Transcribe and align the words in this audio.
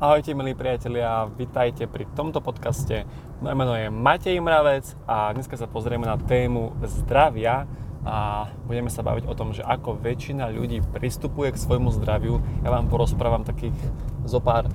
Ahojte 0.00 0.32
milí 0.32 0.56
priatelia, 0.56 1.28
vitajte 1.28 1.84
pri 1.84 2.08
tomto 2.16 2.40
podcaste. 2.40 3.04
Moje 3.44 3.52
meno 3.52 3.76
je 3.76 3.92
Matej 3.92 4.40
Mravec 4.40 4.96
a 5.04 5.28
dneska 5.36 5.60
sa 5.60 5.68
pozrieme 5.68 6.08
na 6.08 6.16
tému 6.16 6.72
zdravia 6.88 7.68
a 8.00 8.48
budeme 8.64 8.88
sa 8.88 9.04
baviť 9.04 9.28
o 9.28 9.36
tom, 9.36 9.52
že 9.52 9.60
ako 9.60 10.00
väčšina 10.00 10.48
ľudí 10.56 10.80
pristupuje 10.96 11.52
k 11.52 11.60
svojmu 11.60 11.92
zdraviu. 12.00 12.40
Ja 12.64 12.72
vám 12.72 12.88
porozprávam 12.88 13.44
takých 13.44 13.76
zo 14.24 14.40
pár 14.40 14.72
e, 14.72 14.74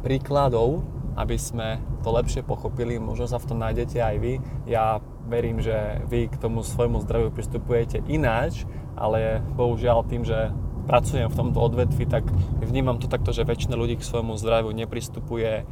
príkladov, 0.00 0.80
aby 1.12 1.36
sme 1.36 1.76
to 2.00 2.08
lepšie 2.08 2.40
pochopili. 2.40 2.96
Možno 2.96 3.28
sa 3.28 3.36
v 3.36 3.52
tom 3.52 3.60
nájdete 3.60 4.00
aj 4.00 4.16
vy. 4.16 4.40
Ja 4.64 5.04
verím, 5.28 5.60
že 5.60 6.00
vy 6.08 6.32
k 6.32 6.40
tomu 6.40 6.64
svojmu 6.64 7.04
zdraviu 7.04 7.28
pristupujete 7.28 8.00
ináč, 8.08 8.64
ale 8.96 9.44
bohužiaľ 9.60 10.08
tým, 10.08 10.24
že 10.24 10.56
pracujem 10.84 11.30
v 11.30 11.38
tomto 11.38 11.58
odvetvi, 11.62 12.04
tak 12.06 12.26
vnímam 12.60 12.98
to 12.98 13.06
takto, 13.06 13.30
že 13.30 13.46
väčšina 13.46 13.78
ľudí 13.78 13.98
k 13.98 14.06
svojmu 14.06 14.34
zdraviu 14.38 14.74
nepristupuje 14.74 15.64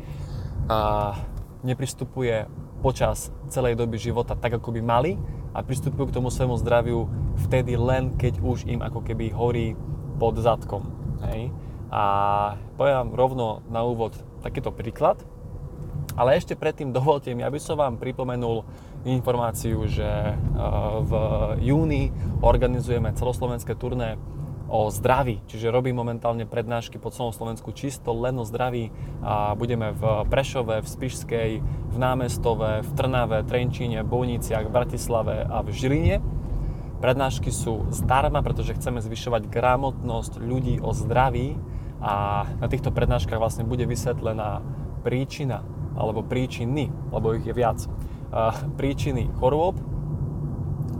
a 0.70 0.80
nepristupuje 1.66 2.46
počas 2.80 3.28
celej 3.52 3.76
doby 3.76 4.00
života 4.00 4.32
tak, 4.32 4.56
ako 4.56 4.72
by 4.72 4.80
mali 4.80 5.12
a 5.52 5.60
pristupujú 5.60 6.08
k 6.08 6.16
tomu 6.16 6.32
svojmu 6.32 6.56
zdraviu 6.62 7.10
vtedy 7.48 7.76
len, 7.76 8.14
keď 8.16 8.40
už 8.40 8.64
im 8.70 8.80
ako 8.80 9.04
keby 9.04 9.34
horí 9.34 9.76
pod 10.16 10.38
zadkom. 10.38 10.88
Hej? 11.26 11.52
A 11.90 12.04
poviem 12.78 13.12
rovno 13.12 13.66
na 13.68 13.82
úvod 13.82 14.14
takýto 14.40 14.70
príklad, 14.70 15.20
ale 16.14 16.38
ešte 16.38 16.54
predtým 16.56 16.94
dovolte 16.94 17.34
mi, 17.34 17.42
aby 17.42 17.58
som 17.58 17.76
vám 17.76 17.98
pripomenul 17.98 18.64
informáciu, 19.04 19.84
že 19.90 20.06
v 21.02 21.12
júni 21.60 22.14
organizujeme 22.40 23.12
celoslovenské 23.16 23.74
turné 23.74 24.16
o 24.70 24.86
zdraví, 24.86 25.42
čiže 25.50 25.74
robím 25.74 25.98
momentálne 25.98 26.46
prednášky 26.46 27.02
po 27.02 27.10
celom 27.10 27.34
Slovensku 27.34 27.74
čisto 27.74 28.14
len 28.14 28.38
o 28.38 28.46
zdraví. 28.46 28.94
A 29.18 29.58
budeme 29.58 29.90
v 29.90 30.22
Prešove, 30.30 30.78
v 30.78 30.86
Spišskej, 30.86 31.50
v 31.90 31.96
Námestove, 31.98 32.86
v 32.86 32.90
Trnave, 32.94 33.42
Trenčíne, 33.42 34.06
Bojniciach, 34.06 34.70
v 34.70 34.72
Bratislave 34.72 35.42
a 35.42 35.66
v 35.66 35.74
Žiline. 35.74 36.16
Prednášky 37.02 37.50
sú 37.50 37.90
zdarma, 37.90 38.46
pretože 38.46 38.78
chceme 38.78 39.02
zvyšovať 39.02 39.50
gramotnosť 39.50 40.38
ľudí 40.38 40.78
o 40.78 40.94
zdraví. 40.94 41.58
A 41.98 42.46
na 42.62 42.68
týchto 42.70 42.94
prednáškach 42.94 43.42
vlastne 43.42 43.66
bude 43.66 43.84
vysvetlená 43.90 44.62
príčina 45.02 45.66
alebo 45.98 46.22
príčiny, 46.22 46.88
lebo 47.10 47.34
ich 47.34 47.44
je 47.44 47.52
viac, 47.52 47.82
príčiny 48.78 49.26
chorôb, 49.42 49.74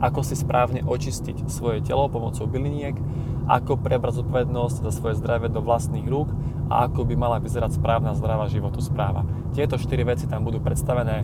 ako 0.01 0.25
si 0.25 0.33
správne 0.33 0.81
očistiť 0.81 1.45
svoje 1.45 1.85
telo 1.85 2.09
pomocou 2.09 2.49
byliniek, 2.49 2.97
ako 3.45 3.77
prebrať 3.77 4.25
zodpovednosť 4.25 4.81
za 4.81 4.91
svoje 4.91 5.21
zdravie 5.21 5.53
do 5.53 5.61
vlastných 5.61 6.09
rúk 6.09 6.33
a 6.73 6.89
ako 6.89 7.05
by 7.05 7.13
mala 7.13 7.37
vyzerať 7.37 7.77
správna 7.77 8.17
zdravá 8.17 8.49
správa. 8.81 9.21
Tieto 9.53 9.77
štyri 9.77 10.01
veci 10.01 10.25
tam 10.25 10.41
budú 10.41 10.57
predstavené, 10.57 11.23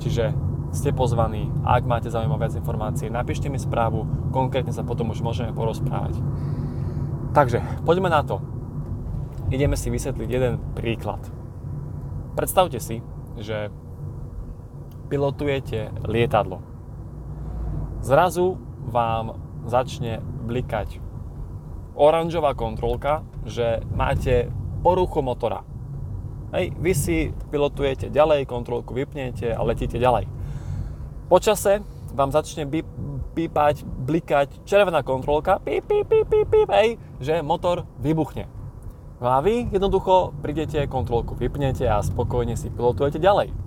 čiže 0.00 0.32
ste 0.74 0.90
pozvaní. 0.90 1.52
Ak 1.62 1.86
máte 1.86 2.10
zaujímavé 2.10 2.50
viac 2.50 2.58
informácie, 2.58 3.06
napíšte 3.06 3.46
mi 3.46 3.62
správu, 3.62 4.30
konkrétne 4.34 4.74
sa 4.74 4.82
potom 4.82 5.14
už 5.14 5.22
môžeme 5.22 5.54
porozprávať. 5.54 6.18
Takže, 7.34 7.62
poďme 7.86 8.10
na 8.10 8.22
to. 8.26 8.42
Ideme 9.50 9.78
si 9.78 9.90
vysvetliť 9.90 10.28
jeden 10.30 10.58
príklad. 10.74 11.22
Predstavte 12.34 12.82
si, 12.82 13.02
že 13.38 13.70
pilotujete 15.10 15.94
lietadlo. 16.06 16.73
Zrazu 18.04 18.60
vám 18.84 19.40
začne 19.64 20.20
blikať 20.20 21.00
oranžová 21.96 22.52
kontrolka, 22.52 23.24
že 23.48 23.80
máte 23.96 24.52
poruchu 24.84 25.24
motora. 25.24 25.64
Hej, 26.52 26.76
vy 26.76 26.92
si 26.92 27.16
pilotujete 27.48 28.12
ďalej, 28.12 28.44
kontrolku 28.44 28.92
vypnete 28.92 29.56
a 29.56 29.64
letíte 29.64 29.96
ďalej. 29.96 30.28
Počase 31.32 31.80
vám 32.12 32.28
začne 32.28 32.68
pípať, 33.32 33.88
blikať 33.88 34.68
červená 34.68 35.00
kontrolka, 35.00 35.56
píp, 35.64 35.88
píp, 35.88 36.04
píp, 36.04 36.28
píp, 36.28 36.46
píp, 36.52 36.68
hej, 36.76 37.00
že 37.24 37.40
motor 37.40 37.88
vybuchne. 38.04 38.52
No 39.24 39.32
a 39.32 39.40
vy 39.40 39.72
jednoducho 39.72 40.36
prídete, 40.44 40.84
kontrolku 40.92 41.32
vypnete 41.40 41.88
a 41.88 42.04
spokojne 42.04 42.52
si 42.52 42.68
pilotujete 42.68 43.16
ďalej. 43.16 43.63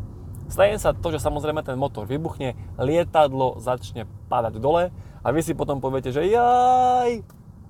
Stane 0.47 0.79
sa 0.79 0.95
to, 0.95 1.11
že 1.11 1.19
samozrejme 1.19 1.59
ten 1.59 1.75
motor 1.75 2.07
vybuchne, 2.07 2.55
lietadlo 2.79 3.59
začne 3.59 4.07
padať 4.31 4.63
dole 4.63 4.95
a 5.19 5.27
vy 5.35 5.43
si 5.43 5.51
potom 5.51 5.83
poviete, 5.83 6.15
že 6.15 6.23
jaj, 6.23 7.19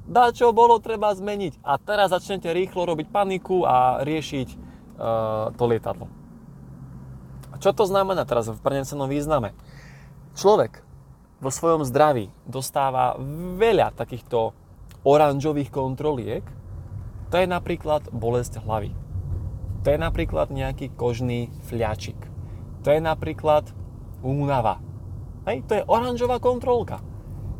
dá 0.05 0.29
čo 0.29 0.53
bolo 0.53 0.77
treba 0.77 1.09
zmeniť. 1.09 1.65
A 1.65 1.81
teraz 1.81 2.13
začnete 2.13 2.53
rýchlo 2.53 2.85
robiť 2.85 3.09
paniku 3.09 3.65
a 3.65 4.05
riešiť 4.05 4.47
uh, 4.53 5.51
to 5.57 5.63
lietadlo. 5.65 6.05
Čo 7.57 7.73
to 7.73 7.89
znamená 7.89 8.21
teraz 8.29 8.45
v 8.45 8.61
prenesenom 8.61 9.09
význame? 9.09 9.57
Človek 10.37 10.85
vo 11.41 11.49
svojom 11.49 11.81
zdraví 11.81 12.29
dostáva 12.45 13.17
veľa 13.57 13.97
takýchto 13.97 14.53
oranžových 15.01 15.73
kontroliek. 15.73 16.45
To 17.33 17.41
je 17.41 17.47
napríklad 17.49 18.13
bolesť 18.13 18.61
hlavy. 18.61 18.93
To 19.81 19.87
je 19.89 19.97
napríklad 19.97 20.53
nejaký 20.53 20.93
kožný 20.93 21.49
fľačik. 21.65 22.26
To 22.87 22.95
je 22.95 23.03
napríklad 23.03 23.67
únava. 24.23 24.79
Hej, 25.43 25.67
to 25.67 25.75
je 25.75 25.83
oranžová 25.83 26.39
kontrolka 26.39 27.03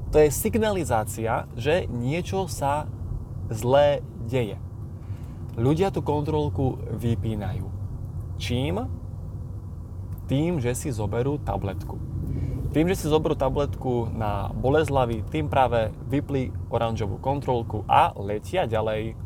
to 0.07 0.23
je 0.23 0.31
signalizácia, 0.31 1.45
že 1.59 1.83
niečo 1.91 2.47
sa 2.47 2.87
zlé 3.51 3.99
deje. 4.23 4.55
Ľudia 5.59 5.91
tú 5.91 5.99
kontrolku 6.05 6.79
vypínajú. 6.95 7.67
Čím? 8.39 8.87
Tým, 10.29 10.63
že 10.63 10.75
si 10.77 10.93
zoberú 10.93 11.39
tabletku. 11.41 11.97
Tým, 12.71 12.85
že 12.91 12.99
si 12.99 13.05
zoberú 13.09 13.33
tabletku 13.33 14.11
na 14.13 14.51
bolesť 14.53 14.89
hlavy, 14.91 15.17
tým 15.31 15.47
práve 15.47 15.89
vypli 16.07 16.51
oranžovú 16.69 17.17
kontrolku 17.17 17.83
a 17.87 18.11
letia 18.19 18.69
ďalej. 18.69 19.17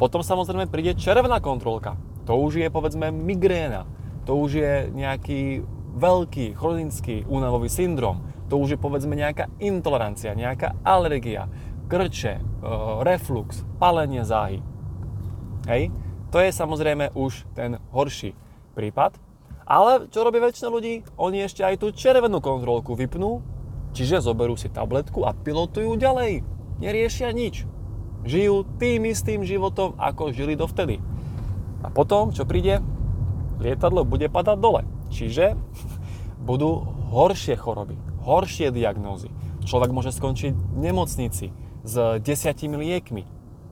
Potom 0.00 0.24
samozrejme 0.24 0.70
príde 0.70 0.96
červená 0.96 1.42
kontrolka. 1.42 2.00
To 2.24 2.40
už 2.40 2.64
je 2.64 2.68
povedzme 2.72 3.12
migréna. 3.12 3.84
To 4.28 4.40
už 4.40 4.50
je 4.60 4.72
nejaký 4.92 5.64
veľký 5.96 6.54
chronický 6.54 7.26
únavový 7.26 7.66
syndrom 7.66 8.30
to 8.50 8.58
už 8.58 8.74
je 8.74 8.78
povedzme 8.82 9.14
nejaká 9.14 9.46
intolerancia, 9.62 10.34
nejaká 10.34 10.82
alergia, 10.82 11.46
krče, 11.86 12.34
e, 12.34 12.44
reflux, 13.06 13.62
palenie 13.78 14.26
záhy. 14.26 14.58
Hej? 15.70 15.94
To 16.34 16.42
je 16.42 16.50
samozrejme 16.50 17.14
už 17.14 17.46
ten 17.54 17.78
horší 17.94 18.34
prípad. 18.74 19.14
Ale 19.70 20.10
čo 20.10 20.26
robí 20.26 20.42
väčšina 20.42 20.66
ľudí? 20.66 21.06
Oni 21.14 21.46
ešte 21.46 21.62
aj 21.62 21.78
tú 21.78 21.94
červenú 21.94 22.42
kontrolku 22.42 22.98
vypnú, 22.98 23.38
čiže 23.94 24.18
zoberú 24.18 24.58
si 24.58 24.66
tabletku 24.66 25.22
a 25.22 25.30
pilotujú 25.30 25.94
ďalej. 25.94 26.42
Neriešia 26.82 27.30
nič. 27.30 27.70
Žijú 28.26 28.66
tým 28.82 29.06
istým 29.06 29.46
životom, 29.46 29.94
ako 29.94 30.34
žili 30.34 30.58
dovtedy. 30.58 30.98
A 31.86 31.88
potom, 31.88 32.34
čo 32.34 32.42
príde? 32.42 32.82
Lietadlo 33.60 34.08
bude 34.08 34.26
padať 34.32 34.56
dole. 34.56 34.82
Čiže 35.12 35.54
budú 36.48 36.82
horšie 37.12 37.54
choroby 37.54 38.10
horšie 38.24 38.68
diagnózy. 38.72 39.32
Človek 39.64 39.90
môže 39.92 40.12
skončiť 40.12 40.52
v 40.52 40.78
nemocnici 40.80 41.52
s 41.84 41.94
desiatimi 42.20 42.76
liekmi. 42.76 43.24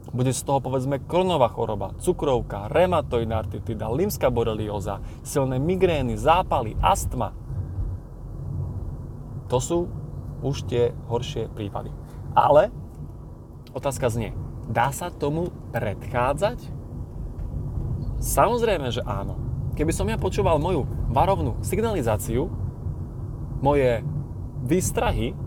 Bude 0.09 0.33
z 0.33 0.41
toho 0.41 0.65
povedzme 0.65 1.05
kronová 1.05 1.53
choroba, 1.53 1.93
cukrovka, 2.01 2.73
reumatoidná 2.73 3.45
artritida, 3.45 3.93
limská 3.93 4.33
borelióza, 4.33 5.05
silné 5.21 5.61
migrény, 5.61 6.17
zápaly, 6.17 6.81
astma. 6.81 7.37
To 9.53 9.61
sú 9.61 9.79
už 10.41 10.65
tie 10.65 10.97
horšie 11.13 11.53
prípady. 11.53 11.93
Ale 12.33 12.73
otázka 13.77 14.09
znie, 14.09 14.33
dá 14.73 14.89
sa 14.97 15.13
tomu 15.13 15.53
predchádzať? 15.77 16.57
Samozrejme, 18.19 18.89
že 18.89 19.05
áno. 19.05 19.48
Keby 19.79 19.95
som 19.95 20.11
ja 20.11 20.19
počúval 20.19 20.59
moju 20.59 20.83
varovnú 21.15 21.55
signalizáciu, 21.63 22.51
moje 23.63 24.03
výstrahy, 24.67 25.39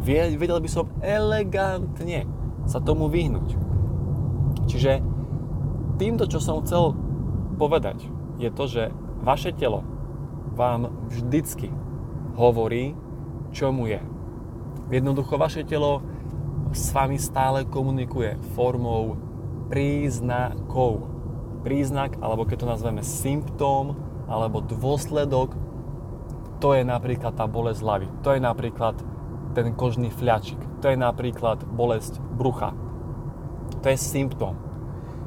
vedel 0.00 0.64
by 0.64 0.70
som 0.72 0.88
elegantne 1.04 2.24
sa 2.64 2.80
tomu 2.80 3.12
vyhnúť. 3.12 3.52
Čiže 4.64 5.04
týmto, 6.00 6.24
čo 6.24 6.40
som 6.40 6.64
chcel 6.64 6.96
povedať, 7.60 8.08
je 8.40 8.48
to, 8.48 8.64
že 8.64 8.82
vaše 9.20 9.52
telo 9.52 9.84
vám 10.56 10.88
vždycky 11.12 11.68
hovorí, 12.40 12.96
čo 13.52 13.68
je. 13.84 14.00
Jednoducho 14.88 15.36
vaše 15.36 15.68
telo 15.68 16.00
s 16.72 16.90
vami 16.96 17.20
stále 17.20 17.68
komunikuje 17.68 18.40
formou 18.56 19.20
príznakov. 19.68 21.13
Príznak, 21.64 22.20
alebo 22.20 22.44
keď 22.44 22.56
to 22.60 22.70
nazveme 22.70 23.00
symptóm, 23.00 23.96
alebo 24.28 24.60
dôsledok 24.60 25.56
to 26.60 26.72
je 26.76 26.84
napríklad 26.84 27.36
tá 27.36 27.44
bolesť 27.44 27.80
hlavy, 27.84 28.06
to 28.24 28.32
je 28.36 28.40
napríklad 28.40 28.96
ten 29.52 29.72
kožný 29.76 30.08
fľačik, 30.08 30.60
to 30.80 30.92
je 30.92 30.96
napríklad 30.96 31.64
bolesť 31.64 32.20
brucha. 32.20 32.72
To 33.80 33.86
je 33.88 33.98
symptóm. 34.00 34.56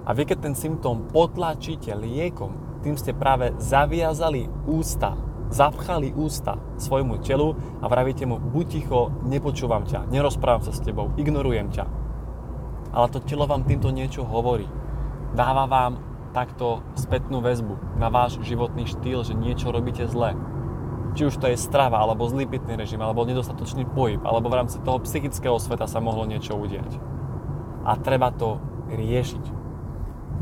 A 0.07 0.13
vy 0.17 0.23
keď 0.25 0.49
ten 0.49 0.55
symptóm 0.57 1.09
potlačíte 1.09 1.93
liekom, 1.93 2.81
tým 2.81 2.95
ste 2.97 3.11
práve 3.13 3.53
zaviazali 3.59 4.47
ústa, 4.65 5.13
zapchali 5.49 6.15
ústa 6.15 6.57
svojmu 6.79 7.19
telu 7.21 7.53
a 7.81 7.85
vravíte 7.85 8.25
mu, 8.25 8.39
buď 8.39 8.65
ticho, 8.67 9.11
nepočúvam 9.27 9.85
ťa, 9.85 10.07
nerozprávam 10.09 10.63
sa 10.63 10.73
s 10.73 10.83
tebou, 10.83 11.11
ignorujem 11.19 11.69
ťa. 11.69 11.85
Ale 12.93 13.07
to 13.11 13.21
telo 13.23 13.45
vám 13.45 13.67
týmto 13.67 13.91
niečo 13.91 14.23
hovorí. 14.23 14.65
Dáva 15.35 15.67
vám 15.67 16.16
takto 16.31 16.83
spätnú 16.99 17.39
väzbu 17.43 17.99
na 17.99 18.11
váš 18.11 18.39
životný 18.43 18.85
štýl, 18.85 19.23
že 19.23 19.33
niečo 19.33 19.71
robíte 19.71 20.05
zle 20.05 20.35
či 21.17 21.25
už 21.25 21.41
to 21.41 21.49
je 21.49 21.57
strava, 21.57 21.97
alebo 21.97 22.29
zlý 22.29 22.45
pitný 22.45 22.77
režim, 22.77 23.01
alebo 23.01 23.25
nedostatočný 23.25 23.89
pohyb, 23.89 24.21
alebo 24.21 24.53
v 24.53 24.61
rámci 24.61 24.77
toho 24.85 25.01
psychického 25.01 25.57
sveta 25.57 25.89
sa 25.89 25.97
mohlo 25.97 26.29
niečo 26.29 26.53
udiať. 26.53 26.93
A 27.81 27.97
treba 27.97 28.29
to 28.29 28.61
riešiť. 28.93 29.43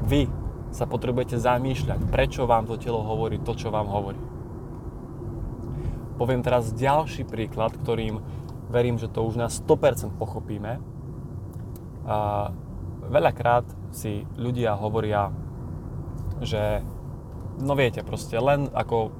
Vy 0.03 0.27
sa 0.75 0.83
potrebujete 0.83 1.39
zamýšľať, 1.39 2.11
prečo 2.11 2.43
vám 2.43 2.67
to 2.67 2.75
telo 2.75 3.07
hovorí 3.07 3.39
to, 3.39 3.55
čo 3.55 3.71
vám 3.71 3.87
hovorí. 3.87 4.19
Poviem 6.19 6.43
teraz 6.43 6.75
ďalší 6.75 7.23
príklad, 7.23 7.71
ktorým 7.79 8.19
verím, 8.67 8.99
že 8.99 9.07
to 9.07 9.23
už 9.23 9.39
na 9.39 9.47
100% 9.47 10.11
pochopíme. 10.19 10.83
A 12.03 12.51
veľakrát 13.07 13.63
si 13.95 14.27
ľudia 14.35 14.75
hovoria, 14.75 15.31
že 16.41 16.83
no 17.61 17.75
viete, 17.75 18.03
proste 18.03 18.35
len 18.35 18.67
ako 18.71 19.11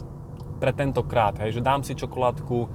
pre 0.60 0.72
tentokrát, 0.72 1.36
hej, 1.44 1.60
že 1.60 1.62
dám 1.64 1.84
si 1.84 1.96
čokoládku 1.96 2.68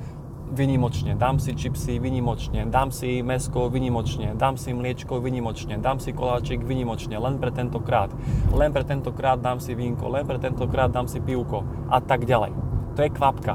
vynimočne, 0.51 1.15
dám 1.15 1.39
si 1.39 1.55
čipsy 1.55 2.03
vynimočne, 2.03 2.67
dám 2.67 2.91
si 2.91 3.23
mesko 3.23 3.71
vynimočne, 3.71 4.35
dám 4.35 4.59
si 4.59 4.75
mliečko 4.75 5.23
vynimočne, 5.23 5.79
dám 5.79 6.03
si 6.03 6.11
koláčik 6.11 6.67
vynimočne, 6.67 7.15
len 7.17 7.39
pre 7.39 7.55
tentokrát, 7.55 8.11
len 8.51 8.75
pre 8.75 8.83
tentokrát 8.83 9.39
dám 9.39 9.63
si 9.63 9.79
vínko, 9.79 10.11
len 10.11 10.27
pre 10.27 10.43
tentokrát 10.43 10.91
dám 10.91 11.07
si 11.07 11.23
pivko 11.23 11.63
a 11.87 12.03
tak 12.03 12.27
ďalej. 12.27 12.51
To 12.99 13.01
je 13.07 13.11
kvapka. 13.15 13.55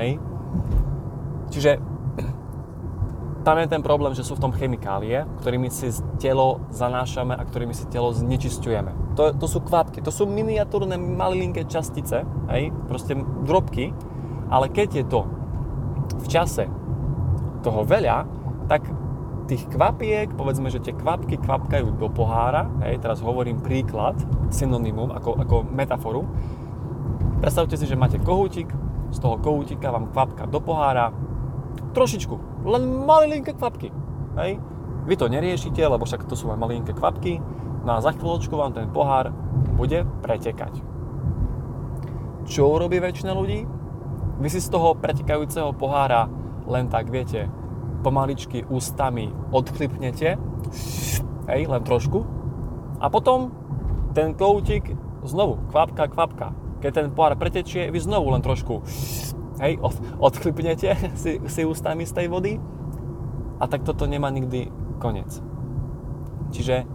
Hej? 0.00 0.16
Čiže 1.52 1.97
tam 3.48 3.64
je 3.64 3.72
ten 3.72 3.80
problém, 3.80 4.12
že 4.12 4.28
sú 4.28 4.36
v 4.36 4.44
tom 4.44 4.52
chemikálie, 4.52 5.24
ktorými 5.40 5.72
si 5.72 5.88
telo 6.20 6.60
zanášame 6.68 7.32
a 7.32 7.40
ktorými 7.48 7.72
si 7.72 7.88
telo 7.88 8.12
znečisťujeme. 8.12 9.16
To, 9.16 9.32
to 9.32 9.46
sú 9.48 9.64
kvapky, 9.64 10.04
to 10.04 10.12
sú 10.12 10.28
miniatúrne 10.28 11.00
malilinké 11.00 11.64
častice, 11.64 12.28
hej, 12.52 12.68
proste 12.92 13.16
drobky, 13.48 13.96
ale 14.52 14.68
keď 14.68 14.88
je 15.00 15.04
to 15.08 15.24
v 16.20 16.26
čase 16.28 16.68
toho 17.64 17.88
veľa, 17.88 18.28
tak 18.68 18.84
tých 19.48 19.64
kvapiek, 19.72 20.28
povedzme, 20.36 20.68
že 20.68 20.84
tie 20.84 20.92
kvapky 20.92 21.40
kvapkajú 21.40 21.96
do 21.96 22.12
pohára, 22.12 22.68
hej, 22.84 23.00
teraz 23.00 23.24
hovorím 23.24 23.64
príklad, 23.64 24.20
synonymum, 24.52 25.08
ako, 25.08 25.40
ako 25.40 25.56
metaforu. 25.72 26.28
Predstavte 27.40 27.80
si, 27.80 27.88
že 27.88 27.96
máte 27.96 28.20
kohútik, 28.20 28.68
z 29.08 29.18
toho 29.24 29.40
kohútika 29.40 29.88
vám 29.88 30.12
kvapka 30.12 30.44
do 30.44 30.60
pohára, 30.60 31.16
trošičku, 31.96 32.57
len 32.68 33.08
malinké 33.08 33.56
kvapky. 33.56 33.88
Hej? 34.36 34.60
Vy 35.08 35.14
to 35.16 35.32
neriešite, 35.32 35.80
lebo 35.80 36.04
však 36.04 36.28
to 36.28 36.36
sú 36.36 36.52
len 36.52 36.60
malinké 36.60 36.92
kvapky, 36.92 37.40
no 37.82 37.96
a 37.96 38.04
za 38.04 38.12
chvíľočku 38.12 38.52
vám 38.52 38.76
ten 38.76 38.92
pohár 38.92 39.32
bude 39.74 40.04
pretekať. 40.20 40.84
Čo 42.44 42.76
urobí 42.76 43.00
väčšina 43.00 43.32
ľudí? 43.32 43.64
Vy 44.38 44.48
si 44.52 44.60
z 44.60 44.68
toho 44.68 44.94
pretekajúceho 45.00 45.72
pohára 45.72 46.28
len 46.68 46.92
tak, 46.92 47.08
viete, 47.08 47.48
pomaličky 48.04 48.62
ústami 48.68 49.32
odchlipnete, 49.50 50.36
hej, 51.48 51.62
len 51.64 51.82
trošku, 51.82 52.22
a 53.00 53.08
potom 53.08 53.50
ten 54.12 54.36
koutík 54.36 54.92
znovu, 55.24 55.58
kvapka, 55.70 56.10
kvapka. 56.10 56.54
Keď 56.78 56.90
ten 56.94 57.08
pohár 57.10 57.34
pretečie, 57.34 57.90
vy 57.90 57.98
znovu 57.98 58.30
len 58.30 58.42
trošku 58.42 58.86
hej, 59.60 59.78
od, 59.82 59.94
odchlipnete 60.18 60.94
si, 61.22 61.42
si 61.46 61.62
ústami 61.66 62.06
z 62.06 62.12
tej 62.14 62.26
vody 62.30 62.52
a 63.58 63.64
tak 63.66 63.82
toto 63.82 64.06
nemá 64.06 64.30
nikdy 64.30 64.70
koniec. 65.02 65.42
Čiže 66.54 66.86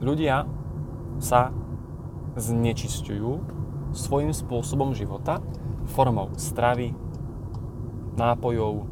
ľudia 0.00 0.48
sa 1.20 1.54
znečisťujú 2.34 3.30
svojím 3.94 4.34
spôsobom 4.34 4.90
života 4.96 5.38
formou 5.94 6.34
stravy, 6.34 6.96
nápojov, 8.18 8.88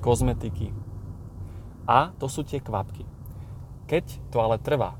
kozmetiky. 0.00 0.72
A 1.84 2.14
to 2.16 2.30
sú 2.30 2.46
tie 2.46 2.62
kvapky. 2.62 3.04
Keď 3.90 4.04
to 4.32 4.38
ale 4.40 4.56
trvá 4.62 4.96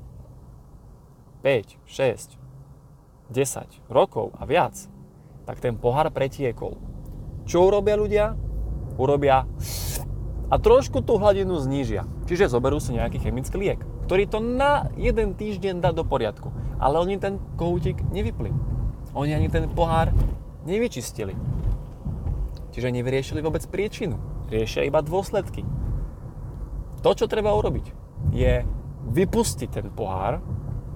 5, 1.41 1.79
6, 1.87 2.37
10 3.31 3.91
rokov 3.91 4.35
a 4.37 4.43
viac, 4.45 4.75
tak 5.43 5.59
ten 5.59 5.75
pohár 5.75 6.09
pretiekol. 6.09 6.79
Čo 7.43 7.67
urobia 7.67 7.95
ľudia? 7.99 8.25
Urobia 8.95 9.43
a 10.53 10.61
trošku 10.61 11.01
tú 11.01 11.17
hladinu 11.17 11.57
znížia. 11.57 12.05
Čiže 12.29 12.53
zoberú 12.53 12.77
si 12.77 12.93
nejaký 12.93 13.17
chemický 13.25 13.57
liek, 13.57 13.81
ktorý 14.05 14.29
to 14.29 14.37
na 14.37 14.93
jeden 14.93 15.33
týždeň 15.33 15.81
dá 15.81 15.89
do 15.89 16.05
poriadku. 16.05 16.53
Ale 16.77 17.01
oni 17.01 17.17
ten 17.17 17.41
kohútik 17.57 17.97
nevypli. 18.13 18.53
Oni 19.17 19.33
ani 19.33 19.49
ten 19.49 19.65
pohár 19.73 20.13
nevyčistili. 20.69 21.33
Čiže 22.69 22.93
nevyriešili 22.93 23.41
vôbec 23.41 23.65
príčinu. 23.65 24.21
Riešia 24.53 24.85
iba 24.85 25.01
dôsledky. 25.01 25.65
To, 27.01 27.09
čo 27.17 27.25
treba 27.25 27.49
urobiť, 27.57 27.89
je 28.29 28.61
vypustiť 29.09 29.69
ten 29.73 29.87
pohár 29.89 30.37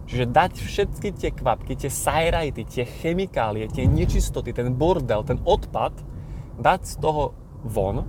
Čiže 0.07 0.31
dať 0.31 0.53
všetky 0.63 1.11
tie 1.19 1.35
kvapky, 1.35 1.75
tie 1.75 1.91
sajrajty, 1.91 2.63
tie 2.63 2.87
chemikálie, 2.87 3.67
tie 3.67 3.83
nečistoty, 3.83 4.55
ten 4.55 4.71
bordel, 4.71 5.27
ten 5.27 5.43
odpad, 5.43 5.99
dať 6.55 6.81
z 6.87 6.95
toho 7.03 7.35
von 7.67 8.07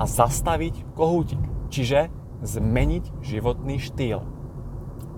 a 0.00 0.04
zastaviť 0.08 0.96
kohútik. 0.96 1.40
Čiže 1.68 2.08
zmeniť 2.40 3.20
životný 3.20 3.76
štýl. 3.84 4.24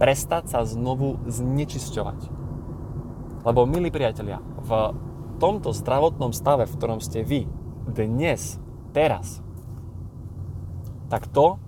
Prestať 0.02 0.50
sa 0.50 0.66
znovu 0.66 1.22
znečisťovať. 1.30 2.18
Lebo, 3.46 3.62
milí 3.62 3.94
priatelia, 3.94 4.42
v 4.58 4.90
tomto 5.38 5.70
zdravotnom 5.70 6.34
stave, 6.34 6.66
v 6.66 6.74
ktorom 6.74 6.98
ste 6.98 7.22
vy 7.22 7.46
dnes, 7.86 8.58
teraz, 8.90 9.38
tak 11.06 11.30
to 11.30 11.62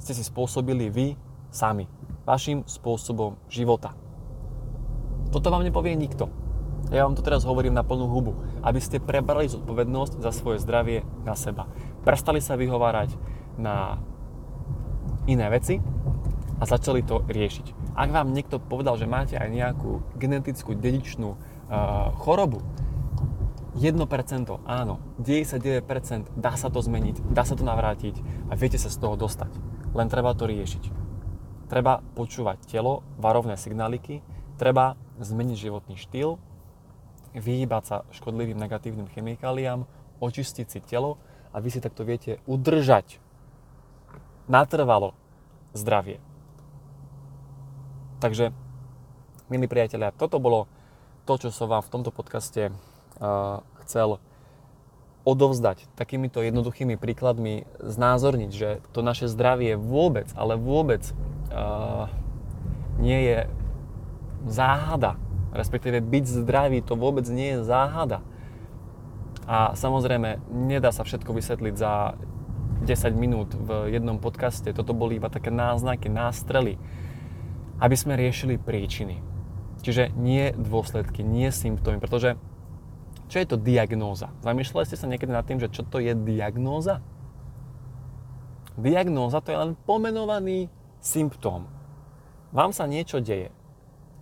ste 0.00 0.16
si 0.16 0.24
spôsobili 0.24 0.88
vy 0.88 1.12
sami 1.52 1.99
vašim 2.24 2.64
spôsobom 2.68 3.40
života. 3.50 3.96
Toto 5.30 5.48
vám 5.48 5.62
nepovie 5.62 5.94
nikto. 5.94 6.26
Ja 6.90 7.06
vám 7.06 7.14
to 7.14 7.22
teraz 7.22 7.46
hovorím 7.46 7.76
na 7.76 7.86
plnú 7.86 8.10
hubu, 8.10 8.34
aby 8.66 8.82
ste 8.82 8.98
prebrali 8.98 9.46
zodpovednosť 9.46 10.18
za 10.18 10.34
svoje 10.34 10.58
zdravie 10.58 11.06
na 11.22 11.38
seba. 11.38 11.70
Prestali 12.02 12.42
sa 12.42 12.58
vyhovárať 12.58 13.14
na 13.60 14.02
iné 15.30 15.46
veci 15.52 15.78
a 16.58 16.62
začali 16.66 17.06
to 17.06 17.22
riešiť. 17.30 17.94
Ak 17.94 18.10
vám 18.10 18.34
niekto 18.34 18.58
povedal, 18.58 18.98
že 18.98 19.06
máte 19.06 19.38
aj 19.38 19.48
nejakú 19.52 20.02
genetickú 20.18 20.74
dedičnú 20.74 21.36
uh, 21.36 22.10
chorobu, 22.18 22.64
1% 23.78 24.02
áno, 24.66 24.98
99% 25.22 26.34
dá 26.34 26.58
sa 26.58 26.68
to 26.74 26.82
zmeniť, 26.82 27.30
dá 27.30 27.46
sa 27.46 27.54
to 27.54 27.62
navrátiť 27.62 28.18
a 28.50 28.58
viete 28.58 28.82
sa 28.82 28.90
z 28.90 28.98
toho 28.98 29.14
dostať. 29.14 29.54
Len 29.94 30.10
treba 30.10 30.34
to 30.34 30.50
riešiť. 30.50 30.99
Treba 31.70 32.02
počúvať 32.18 32.66
telo, 32.66 33.06
varovné 33.14 33.54
signáliky, 33.54 34.26
treba 34.58 34.98
zmeniť 35.22 35.56
životný 35.56 35.94
štýl, 35.94 36.34
vyhýbať 37.30 37.82
sa 37.86 37.96
škodlivým 38.10 38.58
negatívnym 38.58 39.06
chemikáliám, 39.06 39.86
očistiť 40.18 40.66
si 40.66 40.82
telo 40.82 41.16
a 41.54 41.62
vy 41.62 41.70
si 41.70 41.78
takto 41.78 42.02
viete 42.02 42.42
udržať 42.50 43.22
natrvalo 44.50 45.14
zdravie. 45.70 46.18
Takže, 48.18 48.50
milí 49.46 49.70
priatelia, 49.70 50.10
toto 50.10 50.42
bolo 50.42 50.66
to, 51.24 51.38
čo 51.38 51.48
som 51.54 51.70
vám 51.70 51.86
v 51.86 51.92
tomto 51.94 52.10
podcaste 52.10 52.74
uh, 52.74 53.62
chcel 53.86 54.18
odovzdať 55.22 55.86
takýmito 55.94 56.42
jednoduchými 56.42 56.98
príkladmi, 56.98 57.68
znázorniť, 57.78 58.50
že 58.50 58.82
to 58.90 59.00
naše 59.04 59.28
zdravie 59.30 59.76
vôbec, 59.78 60.26
ale 60.34 60.58
vôbec 60.58 61.06
nie 63.00 63.20
je 63.26 63.38
záhada. 64.46 65.18
Respektíve 65.50 65.98
byť 65.98 66.24
zdravý 66.46 66.78
to 66.80 66.94
vôbec 66.94 67.26
nie 67.26 67.58
je 67.58 67.66
záhada. 67.66 68.22
A 69.50 69.74
samozrejme, 69.74 70.38
nedá 70.46 70.94
sa 70.94 71.02
všetko 71.02 71.34
vysvetliť 71.34 71.74
za 71.74 72.14
10 72.86 73.18
minút 73.18 73.50
v 73.58 73.90
jednom 73.90 74.22
podcaste. 74.22 74.70
Toto 74.70 74.94
boli 74.94 75.18
iba 75.18 75.26
také 75.26 75.50
náznaky, 75.50 76.06
nástrely, 76.06 76.78
aby 77.82 77.96
sme 77.98 78.14
riešili 78.14 78.62
príčiny. 78.62 79.18
Čiže 79.82 80.14
nie 80.14 80.52
dôsledky, 80.54 81.26
nie 81.26 81.50
symptómy, 81.50 81.98
pretože 81.98 82.38
čo 83.30 83.36
je 83.42 83.46
to 83.46 83.58
diagnóza? 83.58 84.30
Zamýšľali 84.42 84.86
ste 84.86 84.98
sa 84.98 85.10
niekedy 85.10 85.30
nad 85.34 85.46
tým, 85.46 85.58
že 85.58 85.70
čo 85.70 85.82
to 85.82 85.98
je 85.98 86.14
diagnóza? 86.14 87.02
Diagnóza 88.78 89.42
to 89.42 89.50
je 89.50 89.58
len 89.58 89.72
pomenovaný 89.82 90.70
symptóm. 91.00 91.64
vám 92.52 92.76
sa 92.76 92.84
niečo 92.84 93.24
deje. 93.24 93.48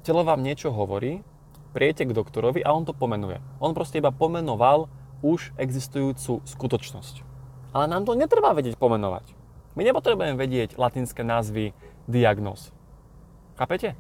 Telo 0.06 0.23
vám 0.23 0.40
niečo 0.40 0.70
hovorí, 0.70 1.26
prijete 1.75 2.06
k 2.06 2.14
doktorovi 2.16 2.62
a 2.64 2.73
on 2.73 2.87
to 2.87 2.94
pomenuje. 2.94 3.42
On 3.58 3.75
proste 3.75 3.99
iba 3.99 4.14
pomenoval 4.14 4.88
už 5.20 5.52
existujúcu 5.58 6.40
skutočnosť. 6.47 7.26
Ale 7.75 7.90
nám 7.90 8.06
to 8.06 8.16
netreba 8.16 8.54
vedieť 8.54 8.78
pomenovať. 8.78 9.35
My 9.76 9.85
nepotrebujeme 9.85 10.38
vedieť 10.38 10.78
latinské 10.80 11.23
názvy 11.23 11.76
diagnóz. 12.08 12.73
Chápete? 13.58 13.99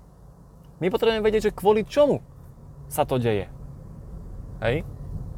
My 0.78 0.88
potrebujeme 0.88 1.26
vedieť, 1.26 1.50
že 1.50 1.56
kvôli 1.58 1.82
čomu 1.82 2.22
sa 2.86 3.02
to 3.02 3.18
deje. 3.18 3.50
Hej? 4.62 4.86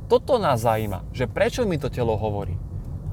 Toto 0.07 0.37
nás 0.37 0.63
zaujíma, 0.63 1.09
že 1.13 1.31
prečo 1.31 1.65
mi 1.65 1.81
to 1.81 1.89
telo 1.89 2.15
hovorí. 2.17 2.55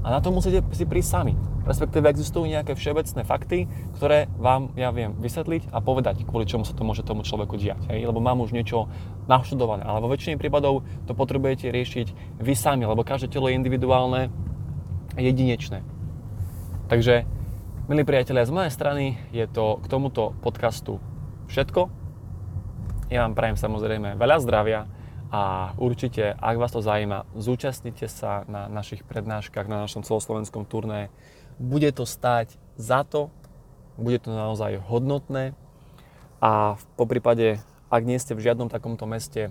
A 0.04 0.14
na 0.14 0.18
to 0.22 0.30
musíte 0.30 0.62
si 0.72 0.84
prísť 0.86 1.10
sami. 1.10 1.34
Respektíve 1.68 2.08
existujú 2.08 2.48
nejaké 2.48 2.72
všeobecné 2.72 3.28
fakty, 3.28 3.58
ktoré 4.00 4.24
vám 4.40 4.72
ja 4.72 4.88
viem 4.88 5.12
vysvetliť 5.20 5.68
a 5.68 5.84
povedať, 5.84 6.24
kvôli 6.24 6.48
čomu 6.48 6.64
sa 6.64 6.72
to 6.72 6.80
môže 6.80 7.04
tomu 7.04 7.28
človeku 7.28 7.60
diať. 7.60 7.84
Hej? 7.92 8.08
Lebo 8.08 8.24
mám 8.24 8.40
už 8.40 8.56
niečo 8.56 8.88
naštudované. 9.28 9.84
Ale 9.84 10.00
vo 10.00 10.08
väčšine 10.08 10.40
prípadov 10.40 10.88
to 11.04 11.12
potrebujete 11.12 11.68
riešiť 11.68 12.40
vy 12.40 12.54
sami, 12.56 12.88
lebo 12.88 13.04
každé 13.04 13.28
telo 13.28 13.52
je 13.52 13.60
individuálne, 13.60 14.32
jedinečné. 15.20 15.84
Takže, 16.88 17.28
milí 17.84 18.02
priatelia, 18.08 18.48
z 18.48 18.54
mojej 18.56 18.72
strany 18.72 19.20
je 19.28 19.44
to 19.44 19.76
k 19.84 19.86
tomuto 19.92 20.32
podcastu 20.40 20.96
všetko. 21.52 21.92
Ja 23.12 23.28
vám 23.28 23.36
prajem 23.36 23.60
samozrejme 23.60 24.16
veľa 24.16 24.36
zdravia 24.40 24.88
a 25.28 25.76
určite, 25.76 26.32
ak 26.32 26.56
vás 26.56 26.72
to 26.72 26.80
zaujíma, 26.80 27.28
zúčastnite 27.36 28.08
sa 28.08 28.48
na 28.48 28.64
našich 28.72 29.04
prednáškach, 29.04 29.68
na 29.68 29.84
našom 29.84 30.00
celoslovenskom 30.00 30.64
turné. 30.64 31.12
Bude 31.58 31.90
to 31.90 32.06
stáť 32.06 32.54
za 32.78 33.02
to, 33.02 33.34
bude 33.98 34.22
to 34.22 34.30
naozaj 34.30 34.78
hodnotné 34.78 35.58
a 36.38 36.78
po 36.94 37.04
prípade, 37.04 37.58
ak 37.90 38.02
nie 38.06 38.18
ste 38.22 38.38
v 38.38 38.46
žiadnom 38.46 38.70
takomto 38.70 39.10
meste, 39.10 39.50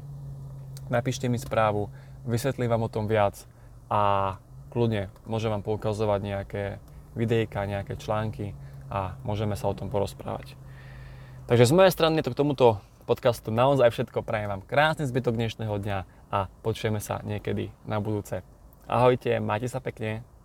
napíšte 0.88 1.28
mi 1.28 1.36
správu, 1.36 1.92
vysvetlím 2.24 2.72
vám 2.72 2.88
o 2.88 2.92
tom 2.92 3.12
viac 3.12 3.44
a 3.92 4.36
kľudne 4.72 5.12
môžem 5.28 5.52
vám 5.52 5.68
poukazovať 5.68 6.20
nejaké 6.24 6.64
videjka, 7.20 7.68
nejaké 7.68 8.00
články 8.00 8.56
a 8.88 9.20
môžeme 9.28 9.60
sa 9.60 9.68
o 9.68 9.76
tom 9.76 9.92
porozprávať. 9.92 10.56
Takže 11.52 11.68
z 11.68 11.76
mojej 11.76 11.92
strany 11.92 12.24
to 12.24 12.32
k 12.32 12.40
tomuto 12.40 12.80
podcastu 13.08 13.52
naozaj 13.52 13.92
všetko. 13.92 14.24
Prajem 14.24 14.52
vám 14.52 14.64
krásny 14.68 15.08
zbytok 15.08 15.40
dnešného 15.40 15.76
dňa 15.80 16.00
a 16.32 16.52
počujeme 16.64 17.00
sa 17.00 17.24
niekedy 17.24 17.72
na 17.88 18.04
budúce. 18.04 18.44
Ahojte, 18.88 19.40
majte 19.40 19.72
sa 19.72 19.80
pekne. 19.80 20.37